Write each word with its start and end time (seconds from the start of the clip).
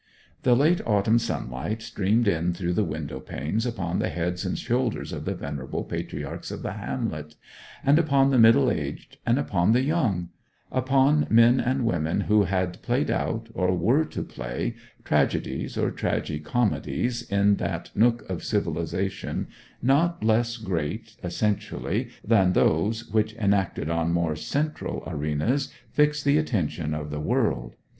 The 0.41 0.55
late 0.55 0.81
autumn 0.83 1.19
sunlight 1.19 1.83
streamed 1.83 2.27
in 2.27 2.55
through 2.55 2.73
the 2.73 2.83
window 2.83 3.19
panes 3.19 3.67
upon 3.67 3.99
the 3.99 4.09
heads 4.09 4.43
and 4.43 4.57
shoulders 4.57 5.13
of 5.13 5.25
the 5.25 5.35
venerable 5.35 5.83
patriarchs 5.83 6.49
of 6.49 6.63
the 6.63 6.71
hamlet, 6.71 7.35
and 7.85 7.99
upon 7.99 8.31
the 8.31 8.39
middle 8.39 8.71
aged, 8.71 9.19
and 9.27 9.37
upon 9.37 9.73
the 9.73 9.83
young; 9.83 10.29
upon 10.71 11.27
men 11.29 11.59
and 11.59 11.85
women 11.85 12.21
who 12.21 12.45
had 12.45 12.81
played 12.81 13.11
out, 13.11 13.49
or 13.53 13.77
were 13.77 14.03
to 14.05 14.23
play, 14.23 14.73
tragedies 15.03 15.77
or 15.77 15.91
tragi 15.91 16.39
comedies 16.39 17.21
in 17.21 17.57
that 17.57 17.91
nook 17.93 18.27
of 18.27 18.43
civilization 18.43 19.49
not 19.83 20.23
less 20.23 20.57
great, 20.57 21.15
essentially, 21.23 22.09
than 22.23 22.53
those 22.53 23.07
which, 23.11 23.35
enacted 23.35 23.87
on 23.87 24.11
more 24.11 24.35
central 24.35 25.03
arenas, 25.05 25.71
fix 25.91 26.23
the 26.23 26.39
attention 26.39 26.95
of 26.95 27.11
the 27.11 27.19
world. 27.21 27.75